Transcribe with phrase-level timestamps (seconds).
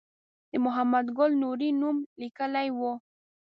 [0.51, 2.79] د محمد ګل نوري نوم لیکلی و.